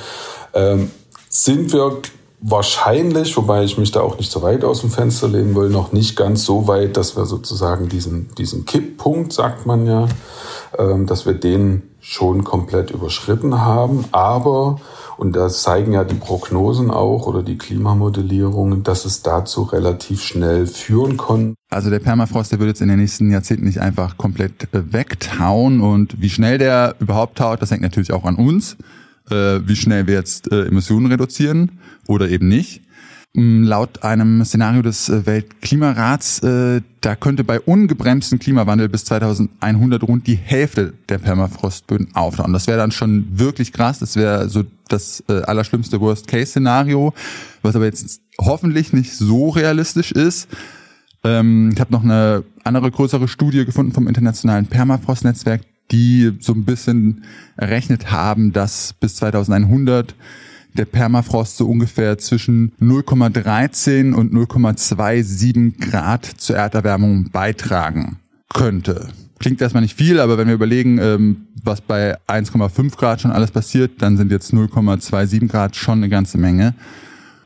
ähm, 0.55 0.91
sind 1.29 1.73
wir 1.73 2.01
wahrscheinlich, 2.41 3.37
wobei 3.37 3.65
ich 3.65 3.79
mich 3.79 3.91
da 3.91 4.01
auch 4.01 4.19
nicht 4.19 4.31
so 4.31 4.43
weit 4.43 4.65
aus 4.65 4.81
dem 4.81 4.91
Fenster 4.91 5.29
lehnen 5.29 5.55
will, 5.55 5.71
noch 5.71 5.93
nicht 5.93 6.17
ganz 6.17 6.45
so 6.45 6.69
weit, 6.69 6.97
dass 6.97 7.17
wir 7.17 7.27
sozusagen 7.27 7.89
diesen, 7.89 8.29
diesen 8.37 8.65
Kipppunkt, 8.65 9.33
sagt 9.33 9.67
man 9.67 9.87
ja, 9.87 10.07
ähm, 10.79 11.07
dass 11.07 11.27
wir 11.27 11.35
den 11.35 11.83
schon 12.01 12.45
komplett 12.45 12.91
überschritten 12.91 13.61
haben. 13.61 14.05
Aber, 14.13 14.81
und 15.17 15.35
das 15.35 15.63
zeigen 15.63 15.93
ja 15.93 16.05
die 16.05 16.15
Prognosen 16.15 16.91
auch 16.91 17.27
oder 17.27 17.43
die 17.43 17.59
Klimamodellierungen, 17.59 18.85
dass 18.85 19.05
es 19.05 19.23
dazu 19.23 19.63
relativ 19.63 20.23
schnell 20.23 20.67
führen 20.67 21.17
kann. 21.17 21.55
Also 21.71 21.91
der 21.91 21.99
Permafrost, 21.99 22.53
der 22.53 22.61
wird 22.61 22.69
jetzt 22.69 22.81
in 22.81 22.89
den 22.89 22.99
nächsten 22.99 23.31
Jahrzehnten 23.31 23.67
nicht 23.67 23.81
einfach 23.81 24.17
komplett 24.17 24.73
äh, 24.73 24.93
wegtauen 24.93 25.81
und 25.81 26.21
wie 26.21 26.31
schnell 26.31 26.59
der 26.59 26.95
überhaupt 27.01 27.39
taut, 27.39 27.61
das 27.61 27.71
hängt 27.71 27.83
natürlich 27.83 28.13
auch 28.13 28.25
an 28.25 28.37
uns 28.37 28.77
äh, 29.31 29.67
wie 29.67 29.77
schnell 29.77 30.07
wir 30.07 30.15
jetzt 30.15 30.51
äh, 30.53 30.67
Emissionen 30.67 31.07
reduzieren 31.07 31.79
oder 32.07 32.29
eben 32.29 32.49
nicht. 32.49 32.83
Mm, 33.35 33.65
laut 33.65 34.03
einem 34.05 34.45
Szenario 34.45 34.83
des 34.83 35.09
äh, 35.09 35.27
Weltklimarats, 35.27 36.43
äh, 36.43 36.81
da 37.03 37.15
könnte 37.15 37.45
bei 37.45 37.61
ungebremstem 37.61 38.39
Klimawandel 38.39 38.89
bis 38.89 39.05
2100 39.05 40.03
rund 40.03 40.27
die 40.27 40.35
Hälfte 40.35 40.95
der 41.09 41.19
Permafrostböden 41.19 42.15
auftauen. 42.15 42.53
Das 42.53 42.67
wäre 42.67 42.79
dann 42.79 42.91
schon 42.91 43.27
wirklich 43.39 43.73
krass. 43.73 43.99
Das 43.99 44.17
wäre 44.17 44.49
so 44.49 44.65
das 44.89 45.23
äh, 45.29 45.43
allerschlimmste 45.43 46.01
Worst-Case-Szenario, 46.01 47.13
was 47.63 47.77
aber 47.77 47.85
jetzt 47.85 48.23
hoffentlich 48.41 48.93
nicht 48.93 49.15
so 49.15 49.51
realistisch 49.51 50.11
ist. 50.11 50.49
Ähm, 51.23 51.71
ich 51.75 51.81
habe 51.81 51.93
noch 51.93 52.05
eine 52.05 52.45
andere 52.65 52.91
größere 52.91 53.29
Studie 53.29 53.65
gefunden 53.65 53.93
vom 53.93 54.09
Internationalen 54.09 54.67
Permafrost-Netzwerk, 54.67 55.63
die 55.91 56.33
so 56.41 56.53
ein 56.53 56.65
bisschen 56.65 57.25
errechnet 57.57 58.11
haben, 58.11 58.53
dass 58.53 58.93
bis 58.93 59.17
2100 59.17 60.15
der 60.75 60.85
Permafrost 60.85 61.57
so 61.57 61.67
ungefähr 61.69 62.19
zwischen 62.19 62.73
0,13 62.81 64.13
und 64.13 64.33
0,27 64.33 65.91
Grad 65.91 66.25
zur 66.25 66.57
Erderwärmung 66.57 67.31
beitragen 67.31 68.19
könnte. 68.53 69.09
Klingt 69.39 69.61
erstmal 69.61 69.83
nicht 69.83 69.97
viel, 69.97 70.21
aber 70.21 70.37
wenn 70.37 70.49
wir 70.49 70.55
überlegen, 70.55 70.99
ähm, 70.99 71.47
was 71.63 71.81
bei 71.81 72.17
1,5 72.27 72.97
Grad 72.97 73.21
schon 73.21 73.31
alles 73.31 73.51
passiert, 73.51 74.03
dann 74.03 74.17
sind 74.17 74.33
jetzt 74.33 74.53
0,27 74.53 75.49
Grad 75.49 75.77
schon 75.77 75.99
eine 75.99 76.09
ganze 76.09 76.39
Menge. 76.39 76.75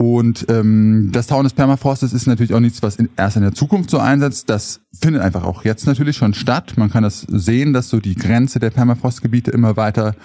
Und 0.03 0.47
ähm, 0.49 1.11
das 1.13 1.29
Tauen 1.29 1.45
des 1.45 1.53
Permafrostes 1.53 2.13
ist 2.13 2.27
natürlich 2.27 2.55
auch 2.55 2.61
nichts, 2.61 2.83
was 2.83 2.97
in, 2.97 3.09
erst 3.17 3.37
in 3.37 3.43
der 3.43 3.55
Zukunft 3.55 3.89
so 3.89 3.99
einsetzt. 3.99 4.51
Das 4.51 4.81
findet 4.93 5.23
einfach 5.23 5.45
auch 5.45 5.65
jetzt 5.65 5.87
natürlich 5.87 6.17
schon 6.17 6.35
statt. 6.35 6.73
Man 6.77 6.91
kann 6.91 7.05
das 7.05 7.21
sehen, 7.21 7.73
dass 7.73 7.89
so 7.89 8.01
die 8.01 8.17
Grenze 8.17 8.59
der 8.59 8.71
Permafrostgebiete 8.71 9.53
immer 9.53 9.77
weiter 9.77 10.17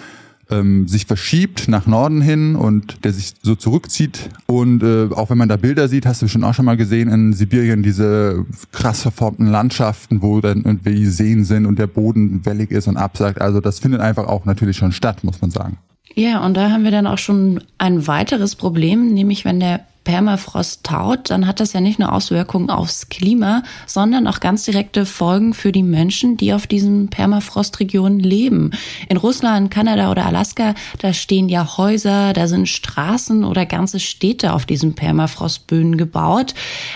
ähm, 0.49 0.87
sich 0.87 1.05
verschiebt 1.05 1.67
nach 1.67 1.85
Norden 1.85 2.21
hin 2.21 2.55
und 2.55 3.05
der 3.05 3.13
sich 3.13 3.35
so 3.43 3.53
zurückzieht. 3.53 4.31
Und 4.47 4.81
äh, 4.81 5.09
auch 5.13 5.29
wenn 5.29 5.37
man 5.37 5.47
da 5.47 5.57
Bilder 5.57 5.87
sieht, 5.87 6.07
hast 6.07 6.23
du 6.23 6.27
schon 6.27 6.43
auch 6.43 6.55
schon 6.55 6.65
mal 6.65 6.75
gesehen 6.75 7.09
in 7.09 7.33
Sibirien 7.33 7.83
diese 7.83 8.47
krass 8.71 9.03
verformten 9.03 9.45
Landschaften, 9.45 10.23
wo 10.23 10.41
dann 10.41 10.63
irgendwie 10.63 11.05
Seen 11.05 11.45
sind 11.45 11.67
und 11.67 11.77
der 11.77 11.85
Boden 11.85 12.43
wellig 12.47 12.71
ist 12.71 12.87
und 12.87 12.97
absagt. 12.97 13.41
Also 13.41 13.61
das 13.61 13.77
findet 13.77 14.01
einfach 14.01 14.25
auch 14.25 14.45
natürlich 14.45 14.77
schon 14.77 14.91
statt, 14.91 15.23
muss 15.23 15.39
man 15.39 15.51
sagen. 15.51 15.77
Ja, 16.15 16.43
und 16.45 16.55
da 16.55 16.71
haben 16.71 16.83
wir 16.83 16.91
dann 16.91 17.07
auch 17.07 17.17
schon 17.17 17.63
ein 17.77 18.07
weiteres 18.07 18.55
Problem, 18.55 19.13
nämlich 19.13 19.45
wenn 19.45 19.59
der 19.59 19.85
Permafrost 20.07 20.85
taut, 20.85 21.29
dann 21.29 21.47
hat 21.47 21.59
das 21.59 21.73
ja 21.73 21.81
nicht 21.81 21.99
nur 21.99 22.13
Auswirkungen 22.13 22.69
aufs 22.69 23.09
Klima, 23.09 23.63
sondern 23.85 24.25
auch 24.25 24.39
ganz 24.39 24.63
direkte 24.63 25.05
Folgen 25.05 25.53
für 25.53 25.73
die 25.73 25.83
Menschen, 25.83 26.37
die 26.37 26.53
auf 26.53 26.65
diesen 26.65 27.09
Permafrostregionen 27.09 28.21
leben. 28.21 28.71
In 29.09 29.17
Russland, 29.17 29.69
Kanada 29.69 30.09
oder 30.09 30.25
Alaska, 30.25 30.75
da 30.99 31.11
stehen 31.11 31.49
ja 31.49 31.75
Häuser, 31.75 32.31
da 32.31 32.47
sind 32.47 32.69
Straßen 32.69 33.43
oder 33.43 33.65
ganze 33.65 33.99
Städte 33.99 34.53
auf 34.53 34.65
diesen 34.65 34.95
Permafrostböden 34.95 35.97
gebaut. 35.97 36.53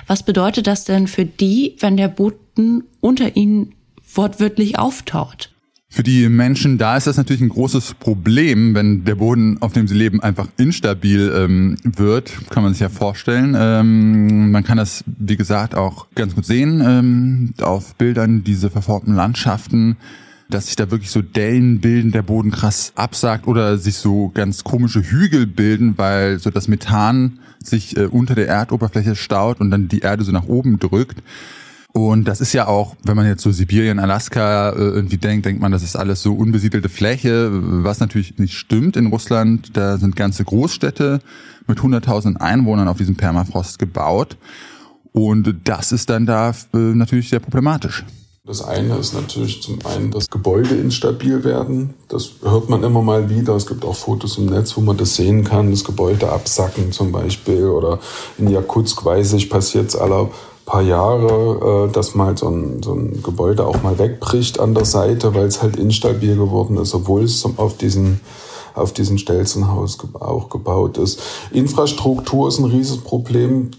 Was 0.07 0.23
bedeutet 0.23 0.65
das 0.65 0.85
denn 0.85 1.07
für 1.07 1.25
die, 1.25 1.75
wenn 1.81 1.97
der 1.97 2.07
Boden 2.07 2.85
unter 3.01 3.35
ihnen 3.35 3.73
wortwörtlich 4.15 4.79
auftaut? 4.79 5.50
Für 5.93 6.03
die 6.03 6.29
Menschen 6.29 6.77
da 6.77 6.95
ist 6.95 7.05
das 7.05 7.17
natürlich 7.17 7.41
ein 7.41 7.49
großes 7.49 7.95
Problem, 7.95 8.73
wenn 8.73 9.03
der 9.03 9.15
Boden, 9.15 9.57
auf 9.61 9.73
dem 9.73 9.89
sie 9.89 9.93
leben, 9.93 10.21
einfach 10.21 10.47
instabil 10.55 11.33
ähm, 11.35 11.75
wird, 11.83 12.31
kann 12.49 12.63
man 12.63 12.71
sich 12.71 12.79
ja 12.79 12.87
vorstellen. 12.87 13.57
Ähm, 13.59 14.51
man 14.51 14.63
kann 14.63 14.77
das, 14.77 15.03
wie 15.05 15.35
gesagt, 15.35 15.75
auch 15.75 16.07
ganz 16.15 16.33
gut 16.33 16.45
sehen 16.45 16.81
ähm, 16.81 17.53
auf 17.61 17.95
Bildern, 17.95 18.45
diese 18.45 18.69
verformten 18.69 19.13
Landschaften, 19.13 19.97
dass 20.49 20.67
sich 20.67 20.77
da 20.77 20.91
wirklich 20.91 21.11
so 21.11 21.21
Dellen 21.21 21.81
bilden, 21.81 22.13
der 22.13 22.21
Boden 22.21 22.51
krass 22.51 22.93
absagt 22.95 23.45
oder 23.45 23.77
sich 23.77 23.95
so 23.95 24.31
ganz 24.33 24.63
komische 24.63 25.01
Hügel 25.01 25.45
bilden, 25.45 25.97
weil 25.97 26.39
so 26.39 26.51
das 26.51 26.69
Methan 26.69 27.39
sich 27.61 27.97
äh, 27.97 28.05
unter 28.05 28.33
der 28.33 28.47
Erdoberfläche 28.47 29.17
staut 29.17 29.59
und 29.59 29.71
dann 29.71 29.89
die 29.89 29.99
Erde 29.99 30.23
so 30.23 30.31
nach 30.31 30.47
oben 30.47 30.79
drückt. 30.79 31.21
Und 31.93 32.25
das 32.25 32.39
ist 32.39 32.53
ja 32.53 32.67
auch, 32.67 32.95
wenn 33.03 33.17
man 33.17 33.25
jetzt 33.25 33.43
so 33.43 33.51
Sibirien, 33.51 33.99
Alaska 33.99 34.69
äh, 34.69 34.75
irgendwie 34.75 35.17
denkt, 35.17 35.45
denkt 35.45 35.61
man, 35.61 35.73
das 35.73 35.83
ist 35.83 35.97
alles 35.97 36.21
so 36.21 36.33
unbesiedelte 36.33 36.87
Fläche, 36.87 37.49
was 37.51 37.99
natürlich 37.99 38.37
nicht 38.37 38.53
stimmt 38.53 38.95
in 38.95 39.07
Russland. 39.07 39.75
Da 39.75 39.97
sind 39.97 40.15
ganze 40.15 40.45
Großstädte 40.45 41.19
mit 41.67 41.79
100.000 41.79 42.37
Einwohnern 42.37 42.87
auf 42.87 42.97
diesem 42.97 43.17
Permafrost 43.17 43.77
gebaut. 43.77 44.37
Und 45.11 45.53
das 45.65 45.91
ist 45.91 46.09
dann 46.09 46.25
da 46.25 46.51
äh, 46.73 46.77
natürlich 46.77 47.29
sehr 47.29 47.39
problematisch. 47.39 48.05
Das 48.43 48.63
eine 48.63 48.97
ist 48.97 49.13
natürlich 49.13 49.61
zum 49.61 49.77
einen, 49.85 50.09
dass 50.09 50.27
Gebäude 50.27 50.75
instabil 50.75 51.43
werden. 51.43 51.93
Das 52.07 52.31
hört 52.41 52.69
man 52.69 52.83
immer 52.83 53.03
mal 53.03 53.29
wieder. 53.29 53.55
Es 53.55 53.67
gibt 53.67 53.85
auch 53.85 53.95
Fotos 53.95 54.37
im 54.39 54.47
Netz, 54.47 54.75
wo 54.75 54.81
man 54.81 54.97
das 54.97 55.15
sehen 55.15 55.43
kann, 55.43 55.69
dass 55.69 55.83
Gebäude 55.83 56.31
absacken 56.31 56.91
zum 56.91 57.11
Beispiel. 57.11 57.65
Oder 57.65 57.99
in 58.39 58.49
Jakutsk 58.49 59.05
weiß 59.05 59.33
ich, 59.33 59.49
passiert 59.49 59.89
es 59.89 59.95
aller 59.95 60.31
paar 60.71 60.81
Jahre, 60.81 61.87
äh, 61.89 61.91
dass 61.91 62.15
mal 62.15 62.37
so 62.37 62.47
ein, 62.47 62.81
so 62.81 62.93
ein 62.93 63.21
Gebäude 63.21 63.65
auch 63.65 63.83
mal 63.83 63.99
wegbricht 63.99 64.61
an 64.61 64.73
der 64.73 64.85
Seite, 64.85 65.35
weil 65.35 65.45
es 65.45 65.61
halt 65.61 65.75
instabil 65.75 66.37
geworden 66.37 66.77
ist, 66.77 66.95
obwohl 66.95 67.23
es 67.23 67.45
auf 67.57 67.75
diesen 67.77 68.21
auf 68.73 68.93
diesen 68.93 69.17
Stelzenhaus 69.17 69.97
auch 70.13 70.47
gebaut 70.47 70.97
ist. 70.97 71.19
Infrastruktur 71.51 72.47
ist 72.47 72.57
ein 72.59 72.63
Riesenproblem. 72.63 73.71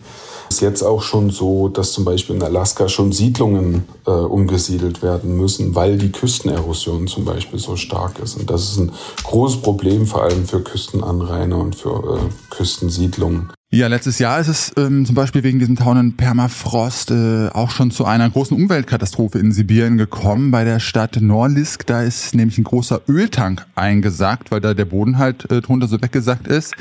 Ist 0.50 0.60
jetzt 0.60 0.82
auch 0.82 1.00
schon 1.00 1.30
so, 1.30 1.68
dass 1.68 1.92
zum 1.92 2.04
Beispiel 2.04 2.36
in 2.36 2.42
Alaska 2.42 2.90
schon 2.90 3.10
Siedlungen 3.10 3.88
äh, 4.06 4.10
umgesiedelt 4.10 5.02
werden 5.02 5.38
müssen, 5.38 5.74
weil 5.74 5.96
die 5.96 6.12
Küstenerosion 6.12 7.06
zum 7.06 7.24
Beispiel 7.24 7.58
so 7.58 7.76
stark 7.76 8.18
ist. 8.18 8.36
Und 8.36 8.50
das 8.50 8.64
ist 8.64 8.76
ein 8.76 8.92
großes 9.24 9.62
Problem, 9.62 10.06
vor 10.06 10.24
allem 10.24 10.44
für 10.44 10.60
Küstenanrainer 10.60 11.56
und 11.56 11.74
für 11.74 12.18
äh, 12.18 12.54
Küstensiedlungen. 12.54 13.50
Ja, 13.74 13.86
letztes 13.86 14.18
Jahr 14.18 14.38
ist 14.38 14.48
es 14.48 14.72
ähm, 14.76 15.06
zum 15.06 15.14
Beispiel 15.14 15.42
wegen 15.44 15.58
diesem 15.58 15.76
tauenden 15.76 16.14
Permafrost 16.14 17.10
äh, 17.10 17.48
auch 17.54 17.70
schon 17.70 17.90
zu 17.90 18.04
einer 18.04 18.28
großen 18.28 18.54
Umweltkatastrophe 18.54 19.38
in 19.38 19.50
Sibirien 19.50 19.96
gekommen. 19.96 20.50
Bei 20.50 20.62
der 20.62 20.78
Stadt 20.78 21.22
Norlisk, 21.22 21.86
da 21.86 22.02
ist 22.02 22.34
nämlich 22.34 22.58
ein 22.58 22.64
großer 22.64 23.00
Öltank 23.08 23.64
eingesackt, 23.74 24.50
weil 24.50 24.60
da 24.60 24.74
der 24.74 24.84
Boden 24.84 25.16
halt 25.16 25.50
äh, 25.50 25.62
drunter 25.62 25.88
so 25.88 26.02
weggesackt 26.02 26.48
ist. 26.48 26.74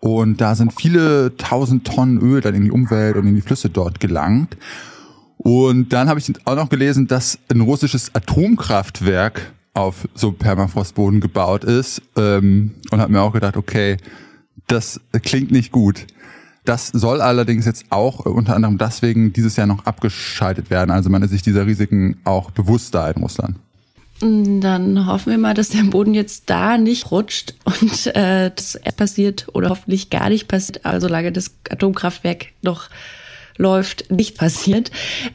Und 0.00 0.42
da 0.42 0.54
sind 0.54 0.74
viele 0.78 1.34
tausend 1.38 1.86
Tonnen 1.86 2.20
Öl 2.20 2.42
dann 2.42 2.54
in 2.54 2.64
die 2.64 2.70
Umwelt 2.70 3.16
und 3.16 3.26
in 3.26 3.34
die 3.34 3.40
Flüsse 3.40 3.70
dort 3.70 3.98
gelangt. 3.98 4.58
Und 5.38 5.94
dann 5.94 6.10
habe 6.10 6.20
ich 6.20 6.30
auch 6.44 6.56
noch 6.56 6.68
gelesen, 6.68 7.06
dass 7.06 7.38
ein 7.50 7.62
russisches 7.62 8.14
Atomkraftwerk 8.14 9.54
auf 9.72 10.06
so 10.14 10.32
Permafrostboden 10.32 11.20
gebaut 11.20 11.64
ist. 11.64 12.02
Ähm, 12.14 12.74
und 12.90 13.00
habe 13.00 13.10
mir 13.10 13.22
auch 13.22 13.32
gedacht, 13.32 13.56
okay, 13.56 13.96
das 14.66 15.00
klingt 15.22 15.50
nicht 15.50 15.72
gut. 15.72 16.06
Das 16.64 16.88
soll 16.88 17.20
allerdings 17.20 17.64
jetzt 17.64 17.86
auch 17.90 18.20
unter 18.26 18.56
anderem 18.56 18.76
deswegen 18.76 19.32
dieses 19.32 19.56
Jahr 19.56 19.68
noch 19.68 19.86
abgeschaltet 19.86 20.68
werden. 20.68 20.90
Also 20.90 21.10
man 21.10 21.22
ist 21.22 21.30
sich 21.30 21.42
dieser 21.42 21.66
Risiken 21.66 22.18
auch 22.24 22.50
bewusst 22.50 22.94
da 22.94 23.08
in 23.08 23.22
Russland. 23.22 23.56
Dann 24.20 25.06
hoffen 25.06 25.30
wir 25.30 25.38
mal, 25.38 25.54
dass 25.54 25.68
der 25.68 25.82
Boden 25.84 26.14
jetzt 26.14 26.44
da 26.46 26.78
nicht 26.78 27.10
rutscht 27.10 27.54
und 27.64 28.06
äh, 28.16 28.50
das 28.54 28.80
passiert 28.96 29.46
oder 29.52 29.68
hoffentlich 29.68 30.08
gar 30.08 30.30
nicht 30.30 30.48
passiert, 30.48 30.86
also 30.86 31.06
solange 31.06 31.32
das 31.32 31.50
Atomkraftwerk 31.68 32.46
noch 32.62 32.88
läuft, 33.58 34.10
nicht 34.10 34.38
passiert. 34.38 34.90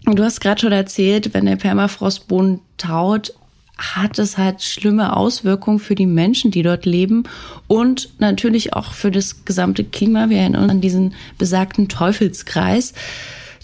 Und 0.06 0.18
du 0.18 0.24
hast 0.24 0.42
gerade 0.42 0.60
schon 0.60 0.72
erzählt, 0.72 1.34
wenn 1.34 1.46
der 1.46 1.58
Permafrostboden 1.58 2.60
taut, 2.78 3.34
hat 3.82 4.20
es 4.20 4.38
halt 4.38 4.62
schlimme 4.62 5.16
Auswirkungen 5.16 5.80
für 5.80 5.96
die 5.96 6.06
Menschen, 6.06 6.52
die 6.52 6.64
dort 6.64 6.86
leben 6.86 7.24
und 7.68 8.10
natürlich 8.20 8.74
auch 8.74 8.94
für 8.94 9.12
das 9.12 9.46
gesamte 9.46 9.84
Klima. 9.84 10.30
Wir 10.30 10.40
erinnern 10.40 10.64
uns 10.64 10.72
an 10.72 10.82
diesen 10.82 11.14
besagten 11.38 11.88
Teufelskreis. 11.88 12.94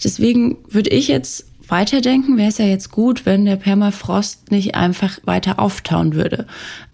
Deswegen 0.02 0.58
würde 0.68 0.90
ich 0.90 1.08
jetzt 1.08 1.46
weiterdenken, 1.68 2.36
wäre 2.36 2.48
es 2.48 2.58
ja 2.58 2.64
jetzt 2.64 2.90
gut, 2.90 3.26
wenn 3.26 3.44
der 3.44 3.56
Permafrost 3.56 4.50
nicht 4.50 4.74
einfach 4.74 5.18
weiter 5.24 5.58
auftauen 5.58 6.14
würde. 6.14 6.46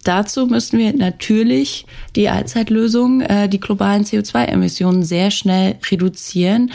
Dazu 0.03 0.47
müssten 0.47 0.77
wir 0.77 0.93
natürlich 0.93 1.85
die 2.15 2.29
Allzeitlösung, 2.29 3.21
äh, 3.21 3.47
die 3.47 3.59
globalen 3.59 4.03
CO2-Emissionen 4.03 5.03
sehr 5.03 5.31
schnell 5.31 5.77
reduzieren. 5.89 6.71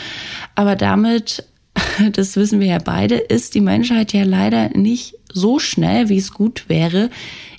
Aber 0.55 0.75
damit, 0.75 1.45
das 2.13 2.35
wissen 2.35 2.59
wir 2.59 2.67
ja 2.67 2.79
beide, 2.79 3.15
ist 3.15 3.55
die 3.55 3.61
Menschheit 3.61 4.13
ja 4.13 4.23
leider 4.23 4.69
nicht 4.69 5.15
so 5.33 5.59
schnell, 5.59 6.09
wie 6.09 6.17
es 6.17 6.31
gut 6.31 6.65
wäre. 6.67 7.09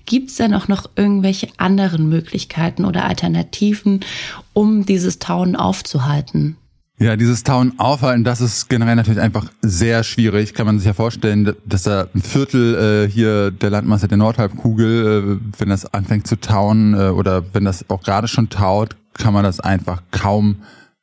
Gibt 0.06 0.30
es 0.30 0.36
denn 0.36 0.54
auch 0.54 0.68
noch 0.68 0.90
irgendwelche 0.96 1.48
anderen 1.58 2.08
Möglichkeiten 2.08 2.84
oder 2.84 3.04
Alternativen, 3.04 4.00
um 4.52 4.84
dieses 4.84 5.18
Tauen 5.18 5.56
aufzuhalten? 5.56 6.56
Ja, 6.98 7.16
dieses 7.16 7.42
Tauen 7.42 7.78
aufhalten, 7.78 8.22
das 8.22 8.40
ist 8.40 8.68
generell 8.68 8.94
natürlich 8.94 9.20
einfach 9.20 9.46
sehr 9.60 10.04
schwierig. 10.04 10.54
Kann 10.54 10.66
man 10.66 10.78
sich 10.78 10.86
ja 10.86 10.92
vorstellen, 10.92 11.52
dass 11.66 11.82
da 11.82 12.06
ein 12.14 12.22
Viertel 12.22 13.06
äh, 13.06 13.10
hier 13.10 13.50
der 13.50 13.70
Landmasse 13.70 14.06
der 14.06 14.18
Nordhalbkugel, 14.18 15.40
äh, 15.40 15.58
wenn 15.58 15.68
das 15.68 15.92
anfängt 15.92 16.28
zu 16.28 16.38
tauen 16.38 16.94
äh, 16.94 17.08
oder 17.08 17.42
wenn 17.54 17.64
das 17.64 17.90
auch 17.90 18.02
gerade 18.02 18.28
schon 18.28 18.50
taut, 18.50 18.96
kann 19.14 19.34
man 19.34 19.42
das 19.42 19.58
einfach 19.58 20.02
kaum 20.12 20.56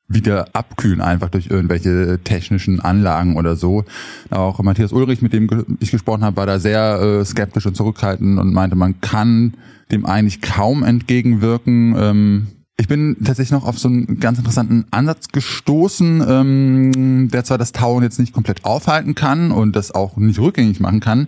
wieder 0.09 0.47
abkühlen, 0.53 1.01
einfach 1.01 1.29
durch 1.29 1.47
irgendwelche 1.47 2.19
technischen 2.23 2.79
Anlagen 2.79 3.37
oder 3.37 3.55
so. 3.55 3.85
Auch 4.31 4.59
Matthias 4.59 4.91
Ulrich, 4.91 5.21
mit 5.21 5.33
dem 5.33 5.47
ich 5.79 5.91
gesprochen 5.91 6.23
habe, 6.23 6.35
war 6.35 6.47
da 6.47 6.59
sehr 6.59 6.99
äh, 6.99 7.25
skeptisch 7.25 7.67
und 7.67 7.77
zurückhaltend 7.77 8.39
und 8.39 8.51
meinte, 8.51 8.75
man 8.75 8.99
kann 9.01 9.53
dem 9.91 10.05
eigentlich 10.05 10.41
kaum 10.41 10.83
entgegenwirken. 10.83 11.95
Ähm, 11.97 12.47
ich 12.77 12.87
bin 12.87 13.17
tatsächlich 13.23 13.51
noch 13.51 13.65
auf 13.65 13.77
so 13.77 13.89
einen 13.89 14.19
ganz 14.19 14.37
interessanten 14.37 14.85
Ansatz 14.89 15.27
gestoßen, 15.27 16.23
ähm, 16.27 17.29
der 17.29 17.43
zwar 17.43 17.57
das 17.57 17.73
Tauen 17.73 18.03
jetzt 18.03 18.19
nicht 18.19 18.33
komplett 18.33 18.63
aufhalten 18.63 19.15
kann 19.15 19.51
und 19.51 19.75
das 19.75 19.91
auch 19.91 20.15
nicht 20.15 20.39
rückgängig 20.39 20.79
machen 20.79 21.01
kann, 21.01 21.27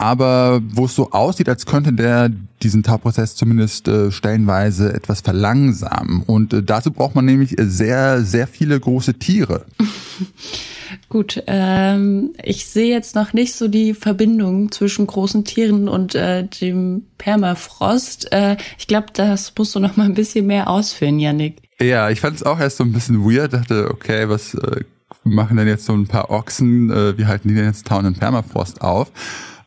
aber 0.00 0.62
wo 0.66 0.86
es 0.86 0.94
so 0.94 1.10
aussieht, 1.10 1.48
als 1.50 1.66
könnte 1.66 1.92
der 1.92 2.30
diesen 2.62 2.82
Tauprozess 2.82 3.36
zumindest 3.36 3.86
äh, 3.86 4.10
stellenweise 4.10 4.94
etwas 4.94 5.20
verlangsamen. 5.20 6.22
Und 6.22 6.54
äh, 6.54 6.62
dazu 6.62 6.90
braucht 6.90 7.14
man 7.14 7.26
nämlich 7.26 7.54
sehr, 7.58 8.22
sehr 8.22 8.46
viele 8.46 8.80
große 8.80 9.14
Tiere. 9.14 9.66
Gut, 11.10 11.42
ähm, 11.46 12.32
ich 12.42 12.64
sehe 12.66 12.90
jetzt 12.90 13.14
noch 13.14 13.34
nicht 13.34 13.54
so 13.54 13.68
die 13.68 13.92
Verbindung 13.92 14.72
zwischen 14.72 15.06
großen 15.06 15.44
Tieren 15.44 15.86
und 15.88 16.14
äh, 16.14 16.44
dem 16.44 17.04
Permafrost. 17.18 18.32
Äh, 18.32 18.56
ich 18.78 18.86
glaube, 18.86 19.08
das 19.12 19.52
musst 19.56 19.74
du 19.74 19.80
noch 19.80 19.96
mal 19.96 20.04
ein 20.04 20.14
bisschen 20.14 20.46
mehr 20.46 20.70
ausführen, 20.70 21.18
Yannick. 21.18 21.58
Ja, 21.78 22.08
ich 22.08 22.20
fand 22.20 22.36
es 22.36 22.42
auch 22.42 22.58
erst 22.58 22.78
so 22.78 22.84
ein 22.84 22.92
bisschen 22.92 23.22
weird. 23.22 23.52
Dachte, 23.52 23.90
okay, 23.90 24.30
was 24.30 24.54
äh, 24.54 24.82
machen 25.24 25.58
denn 25.58 25.68
jetzt 25.68 25.84
so 25.84 25.92
ein 25.92 26.06
paar 26.06 26.30
Ochsen? 26.30 26.90
Äh, 26.90 27.18
wie 27.18 27.26
halten 27.26 27.48
die 27.48 27.54
denn 27.54 27.66
jetzt 27.66 27.86
Town 27.86 28.06
und 28.06 28.18
Permafrost 28.18 28.80
auf? 28.80 29.12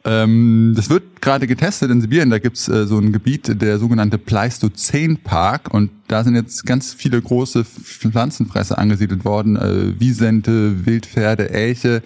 Ähm, 0.05 0.73
das 0.75 0.89
wird 0.89 1.21
gerade 1.21 1.47
getestet 1.47 1.89
in 1.89 2.01
Sibirien. 2.01 2.29
Da 2.29 2.39
gibt's 2.39 2.67
äh, 2.67 2.85
so 2.85 2.97
ein 2.97 3.13
Gebiet, 3.13 3.61
der 3.61 3.79
sogenannte 3.79 4.17
Pleistozän 4.17 5.17
Park. 5.17 5.73
Und 5.73 5.91
da 6.07 6.23
sind 6.23 6.35
jetzt 6.35 6.65
ganz 6.65 6.93
viele 6.93 7.21
große 7.21 7.63
Pflanzenfresser 7.63 8.77
angesiedelt 8.77 9.23
worden. 9.23 9.55
Äh, 9.55 9.99
Wiesente, 9.99 10.85
Wildpferde, 10.85 11.49
Elche 11.51 12.03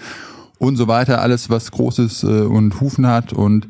und 0.59 0.75
so 0.75 0.87
weiter. 0.87 1.21
Alles, 1.21 1.49
was 1.49 1.71
Großes 1.71 2.23
äh, 2.23 2.27
und 2.27 2.79
Hufen 2.79 3.07
hat. 3.07 3.33
Und 3.33 3.67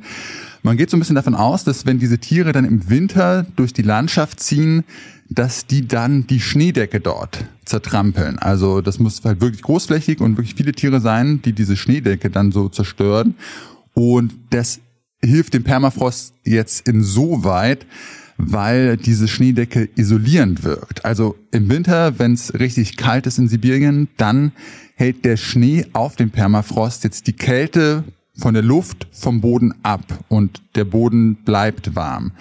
man 0.61 0.75
geht 0.75 0.89
so 0.89 0.97
ein 0.97 0.99
bisschen 0.99 1.15
davon 1.15 1.35
aus, 1.35 1.63
dass 1.63 1.85
wenn 1.85 1.99
diese 1.99 2.17
Tiere 2.17 2.51
dann 2.51 2.65
im 2.65 2.89
Winter 2.89 3.45
durch 3.55 3.71
die 3.71 3.83
Landschaft 3.83 4.41
ziehen, 4.41 4.83
dass 5.29 5.67
die 5.67 5.87
dann 5.87 6.27
die 6.27 6.39
Schneedecke 6.39 6.99
dort 6.99 7.45
zertrampeln. 7.65 8.39
Also 8.39 8.81
das 8.81 8.99
muss 8.99 9.23
halt 9.23 9.41
wirklich 9.41 9.61
großflächig 9.61 10.19
und 10.19 10.37
wirklich 10.37 10.55
viele 10.55 10.71
Tiere 10.71 10.99
sein, 10.99 11.41
die 11.43 11.53
diese 11.53 11.77
Schneedecke 11.77 12.29
dann 12.29 12.51
so 12.51 12.69
zerstören. 12.69 13.35
Und 13.97 14.35
das 14.51 14.79
hilft 15.23 15.55
dem 15.55 15.63
Permafrost 15.63 16.35
jetzt 16.43 16.87
insoweit, 16.87 17.87
weil 18.37 18.95
diese 18.95 19.27
Schneedecke 19.27 19.89
isolierend 19.95 20.63
wirkt. 20.63 21.03
Also 21.03 21.35
im 21.49 21.67
Winter, 21.67 22.19
wenn 22.19 22.33
es 22.33 22.53
richtig 22.53 22.95
kalt 22.95 23.25
ist 23.25 23.39
in 23.39 23.47
Sibirien, 23.47 24.07
dann 24.17 24.51
hält 24.93 25.25
der 25.25 25.35
Schnee 25.35 25.87
auf 25.93 26.15
dem 26.15 26.29
Permafrost 26.29 27.05
jetzt 27.05 27.25
die 27.25 27.33
Kälte 27.33 28.03
von 28.35 28.53
der 28.53 28.61
Luft 28.61 29.07
vom 29.11 29.41
Boden 29.41 29.73
ab 29.81 30.03
und 30.27 30.61
der 30.75 30.85
Boden 30.85 31.33
bleibt 31.43 31.95
warm. 31.95 32.33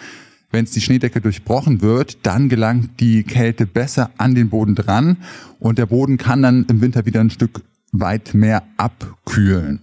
Wenn 0.51 0.67
es 0.67 0.73
die 0.73 0.83
Schneedecke 0.83 1.23
durchbrochen 1.23 1.81
wird, 1.81 2.19
dann 2.27 2.51
gelangt 2.51 3.01
die 3.01 3.23
Kälte 3.23 3.65
besser 3.65 4.11
an 4.19 4.35
den 4.35 4.51
Boden 4.51 4.75
dran 4.75 5.17
und 5.59 5.79
der 5.79 5.87
Boden 5.87 6.19
kann 6.19 6.43
dann 6.43 6.67
im 6.69 6.83
Winter 6.83 7.07
wieder 7.07 7.23
ein 7.23 7.31
Stück 7.31 7.63
weit 7.93 8.35
mehr 8.35 8.63
abkühlen. 8.77 9.81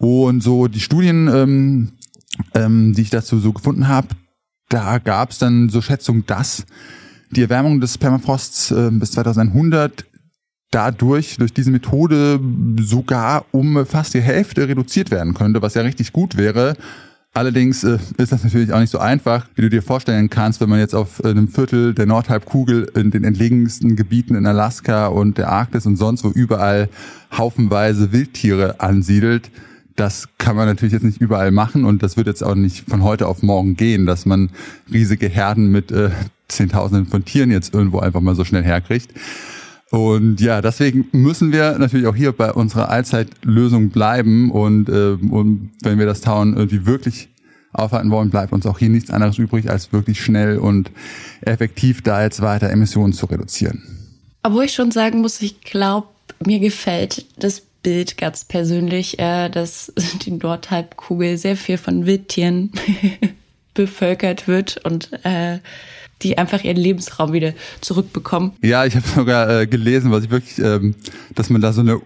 Und 0.00 0.42
so 0.42 0.66
die 0.66 0.80
Studien, 0.80 1.28
ähm, 1.28 1.88
ähm, 2.54 2.94
die 2.94 3.02
ich 3.02 3.10
dazu 3.10 3.38
so 3.38 3.52
gefunden 3.52 3.86
habe, 3.86 4.08
da 4.70 4.96
gab 4.96 5.30
es 5.30 5.38
dann 5.38 5.68
so 5.68 5.82
Schätzungen, 5.82 6.24
dass 6.24 6.64
die 7.30 7.42
Erwärmung 7.42 7.82
des 7.82 7.98
Permafrosts 7.98 8.70
äh, 8.70 8.90
bis 8.92 9.12
2100 9.12 10.06
dadurch, 10.70 11.36
durch 11.36 11.52
diese 11.52 11.70
Methode 11.70 12.40
sogar 12.80 13.44
um 13.50 13.84
fast 13.84 14.14
die 14.14 14.22
Hälfte 14.22 14.66
reduziert 14.66 15.10
werden 15.10 15.34
könnte, 15.34 15.60
was 15.60 15.74
ja 15.74 15.82
richtig 15.82 16.14
gut 16.14 16.38
wäre. 16.38 16.76
Allerdings 17.34 17.84
äh, 17.84 17.98
ist 18.16 18.32
das 18.32 18.42
natürlich 18.42 18.72
auch 18.72 18.80
nicht 18.80 18.90
so 18.90 18.98
einfach, 18.98 19.48
wie 19.54 19.62
du 19.62 19.68
dir 19.68 19.82
vorstellen 19.82 20.30
kannst, 20.30 20.62
wenn 20.62 20.70
man 20.70 20.78
jetzt 20.78 20.94
auf 20.94 21.22
einem 21.22 21.48
Viertel 21.48 21.92
der 21.92 22.06
Nordhalbkugel 22.06 22.90
in 22.94 23.10
den 23.10 23.24
entlegensten 23.24 23.96
Gebieten 23.96 24.34
in 24.34 24.46
Alaska 24.46 25.08
und 25.08 25.36
der 25.36 25.50
Arktis 25.50 25.84
und 25.84 25.96
sonst 25.96 26.24
wo 26.24 26.30
überall 26.30 26.88
haufenweise 27.36 28.12
Wildtiere 28.12 28.80
ansiedelt. 28.80 29.50
Das 30.00 30.30
kann 30.38 30.56
man 30.56 30.66
natürlich 30.66 30.94
jetzt 30.94 31.02
nicht 31.02 31.20
überall 31.20 31.50
machen 31.50 31.84
und 31.84 32.02
das 32.02 32.16
wird 32.16 32.26
jetzt 32.26 32.42
auch 32.42 32.54
nicht 32.54 32.88
von 32.88 33.02
heute 33.02 33.28
auf 33.28 33.42
morgen 33.42 33.76
gehen, 33.76 34.06
dass 34.06 34.24
man 34.24 34.48
riesige 34.90 35.28
Herden 35.28 35.70
mit 35.70 35.92
äh, 35.92 36.08
Zehntausenden 36.48 37.06
von 37.06 37.26
Tieren 37.26 37.50
jetzt 37.50 37.74
irgendwo 37.74 37.98
einfach 37.98 38.22
mal 38.22 38.34
so 38.34 38.46
schnell 38.46 38.62
herkriegt. 38.62 39.12
Und 39.90 40.40
ja, 40.40 40.62
deswegen 40.62 41.06
müssen 41.12 41.52
wir 41.52 41.76
natürlich 41.78 42.06
auch 42.06 42.14
hier 42.16 42.32
bei 42.32 42.50
unserer 42.50 42.88
Allzeitlösung 42.88 43.90
bleiben 43.90 44.50
und, 44.50 44.88
äh, 44.88 45.18
und 45.30 45.72
wenn 45.82 45.98
wir 45.98 46.06
das 46.06 46.22
Tauen 46.22 46.56
irgendwie 46.56 46.86
wirklich 46.86 47.28
aufhalten 47.74 48.10
wollen, 48.10 48.30
bleibt 48.30 48.54
uns 48.54 48.64
auch 48.64 48.78
hier 48.78 48.88
nichts 48.88 49.10
anderes 49.10 49.36
übrig, 49.36 49.68
als 49.68 49.92
wirklich 49.92 50.24
schnell 50.24 50.56
und 50.56 50.90
effektiv 51.42 52.00
da 52.00 52.22
jetzt 52.22 52.40
weiter 52.40 52.70
Emissionen 52.70 53.12
zu 53.12 53.26
reduzieren. 53.26 53.82
Obwohl 54.42 54.64
ich 54.64 54.72
schon 54.72 54.92
sagen 54.92 55.20
muss, 55.20 55.42
ich 55.42 55.60
glaube, 55.60 56.08
mir 56.42 56.58
gefällt 56.58 57.26
das 57.36 57.64
Bild 57.82 58.18
ganz 58.18 58.44
persönlich, 58.44 59.18
äh, 59.18 59.48
dass 59.48 59.92
die 60.24 60.32
Nordhalbkugel 60.32 61.38
sehr 61.38 61.56
viel 61.56 61.78
von 61.78 62.06
Wildtieren 62.06 62.72
bevölkert 63.74 64.48
wird 64.48 64.80
und 64.84 65.10
äh, 65.24 65.58
die 66.22 66.36
einfach 66.36 66.62
ihren 66.62 66.76
Lebensraum 66.76 67.32
wieder 67.32 67.54
zurückbekommen. 67.80 68.52
Ja, 68.62 68.84
ich 68.84 68.94
habe 68.94 69.06
sogar 69.06 69.60
äh, 69.60 69.66
gelesen, 69.66 70.10
was 70.10 70.24
ich 70.24 70.30
wirklich, 70.30 70.58
ähm, 70.58 70.94
dass 71.34 71.48
man 71.48 71.60
da 71.60 71.72
so 71.72 71.80
eine 71.80 72.00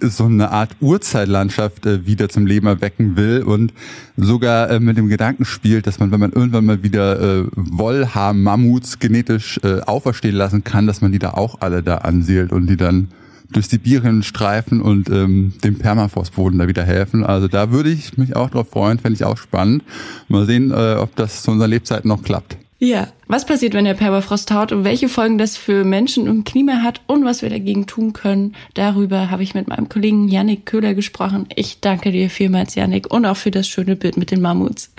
so 0.00 0.24
eine 0.24 0.50
Art 0.50 0.76
Urzeitlandschaft 0.80 1.86
äh, 1.86 2.06
wieder 2.06 2.28
zum 2.28 2.46
Leben 2.46 2.66
erwecken 2.66 3.16
will 3.16 3.42
und 3.42 3.72
sogar 4.16 4.70
äh, 4.70 4.80
mit 4.80 4.96
dem 4.96 5.08
Gedanken 5.08 5.44
spielt, 5.44 5.86
dass 5.86 5.98
man, 5.98 6.12
wenn 6.12 6.20
man 6.20 6.32
irgendwann 6.32 6.66
mal 6.66 6.82
wieder 6.82 7.20
äh, 7.20 7.44
Wollhaar 7.54 8.34
Mammuts 8.34 8.98
genetisch 8.98 9.58
äh, 9.64 9.80
auferstehen 9.80 10.34
lassen 10.34 10.62
kann, 10.62 10.86
dass 10.86 11.00
man 11.00 11.10
die 11.10 11.18
da 11.18 11.30
auch 11.30 11.62
alle 11.62 11.82
da 11.82 11.98
ansiedelt 11.98 12.52
und 12.52 12.66
die 12.66 12.76
dann 12.76 13.08
durch 13.50 13.66
Sibirien 13.66 14.22
streifen 14.22 14.80
und 14.80 15.08
ähm, 15.08 15.54
dem 15.64 15.78
Permafrostboden 15.78 16.58
da 16.58 16.68
wieder 16.68 16.84
helfen. 16.84 17.24
Also 17.24 17.48
da 17.48 17.70
würde 17.70 17.90
ich 17.90 18.18
mich 18.18 18.36
auch 18.36 18.50
drauf 18.50 18.68
freuen, 18.70 18.98
fände 18.98 19.16
ich 19.16 19.24
auch 19.24 19.38
spannend. 19.38 19.82
Mal 20.28 20.46
sehen, 20.46 20.70
äh, 20.70 20.96
ob 20.96 21.16
das 21.16 21.42
zu 21.42 21.50
unserer 21.50 21.68
Lebzeit 21.68 22.04
noch 22.04 22.22
klappt. 22.22 22.56
Ja, 22.80 23.08
was 23.26 23.44
passiert, 23.44 23.74
wenn 23.74 23.86
der 23.86 23.94
Permafrost 23.94 24.48
taut 24.48 24.70
und 24.70 24.84
welche 24.84 25.08
Folgen 25.08 25.36
das 25.36 25.56
für 25.56 25.84
Menschen 25.84 26.28
und 26.28 26.44
Klima 26.44 26.82
hat 26.82 27.00
und 27.08 27.24
was 27.24 27.42
wir 27.42 27.50
dagegen 27.50 27.86
tun 27.86 28.12
können, 28.12 28.54
darüber 28.74 29.30
habe 29.30 29.42
ich 29.42 29.52
mit 29.52 29.66
meinem 29.66 29.88
Kollegen 29.88 30.28
Yannick 30.28 30.64
Köhler 30.64 30.94
gesprochen. 30.94 31.48
Ich 31.56 31.80
danke 31.80 32.12
dir 32.12 32.30
vielmals, 32.30 32.76
Yannick, 32.76 33.12
und 33.12 33.26
auch 33.26 33.36
für 33.36 33.50
das 33.50 33.66
schöne 33.66 33.96
Bild 33.96 34.16
mit 34.16 34.30
den 34.30 34.40
Mammuts. 34.40 34.92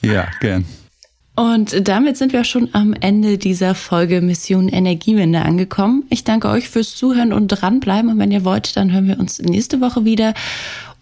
Ja, 0.00 0.28
gern. 0.40 0.64
Und 1.38 1.86
damit 1.86 2.16
sind 2.16 2.32
wir 2.32 2.42
schon 2.42 2.70
am 2.72 2.94
Ende 2.94 3.38
dieser 3.38 3.76
Folge 3.76 4.20
Mission 4.20 4.68
Energiewende 4.68 5.42
angekommen. 5.42 6.02
Ich 6.10 6.24
danke 6.24 6.48
euch 6.48 6.68
fürs 6.68 6.96
Zuhören 6.96 7.32
und 7.32 7.46
dranbleiben. 7.46 8.10
Und 8.10 8.18
wenn 8.18 8.32
ihr 8.32 8.44
wollt, 8.44 8.76
dann 8.76 8.92
hören 8.92 9.06
wir 9.06 9.20
uns 9.20 9.38
nächste 9.38 9.80
Woche 9.80 10.04
wieder. 10.04 10.34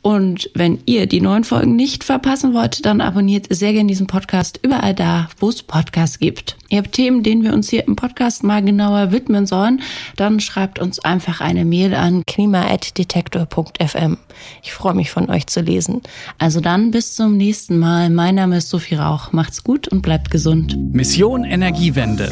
Und 0.07 0.51
wenn 0.55 0.79
ihr 0.87 1.09
die 1.09 1.21
neuen 1.21 1.43
Folgen 1.43 1.75
nicht 1.75 2.05
verpassen 2.05 2.55
wollt, 2.55 2.87
dann 2.87 3.01
abonniert 3.01 3.49
sehr 3.51 3.73
gerne 3.73 3.89
diesen 3.89 4.07
Podcast 4.07 4.61
überall 4.63 4.95
da, 4.95 5.29
wo 5.41 5.49
es 5.49 5.65
Podcasts 5.65 6.21
gibt. 6.21 6.57
Ihr 6.69 6.79
habt 6.79 6.93
Themen, 6.93 7.25
denen 7.25 7.43
wir 7.43 7.53
uns 7.53 7.71
hier 7.71 7.85
im 7.89 7.97
Podcast 7.97 8.45
mal 8.45 8.63
genauer 8.63 9.11
widmen 9.11 9.47
sollen, 9.47 9.83
dann 10.15 10.39
schreibt 10.39 10.79
uns 10.79 11.01
einfach 11.01 11.41
eine 11.41 11.65
Mail 11.65 11.93
an 11.93 12.23
klima.detektor.fm. 12.25 14.19
Ich 14.63 14.73
freue 14.73 14.95
mich 14.95 15.11
von 15.11 15.29
euch 15.29 15.49
zu 15.49 15.61
lesen. 15.61 16.03
Also 16.39 16.61
dann 16.61 16.93
bis 16.93 17.17
zum 17.17 17.37
nächsten 17.37 17.77
Mal. 17.81 18.09
Mein 18.09 18.37
Name 18.37 18.59
ist 18.59 18.69
Sophie 18.69 18.95
Rauch. 18.95 19.33
Macht's 19.33 19.65
gut 19.65 19.89
und 19.89 20.03
bleibt 20.03 20.31
gesund. 20.31 20.79
Mission 20.93 21.43
Energiewende. 21.43 22.31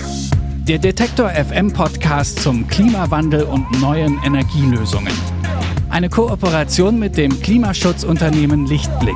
Der 0.68 0.78
Detektor 0.78 1.28
FM 1.28 1.72
Podcast 1.72 2.40
zum 2.40 2.68
Klimawandel 2.68 3.42
und 3.42 3.80
neuen 3.80 4.16
Energielösungen. 4.24 5.12
Eine 5.94 6.08
Kooperation 6.08 6.98
mit 6.98 7.16
dem 7.16 7.40
Klimaschutzunternehmen 7.40 8.66
Lichtblick. 8.66 9.14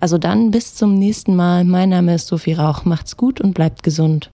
Also 0.00 0.16
dann 0.18 0.52
bis 0.52 0.76
zum 0.76 0.94
nächsten 0.94 1.34
Mal. 1.34 1.64
Mein 1.64 1.88
Name 1.88 2.14
ist 2.14 2.28
Sophie 2.28 2.52
Rauch. 2.52 2.84
Macht's 2.84 3.16
gut 3.16 3.40
und 3.40 3.54
bleibt 3.54 3.82
gesund. 3.82 4.26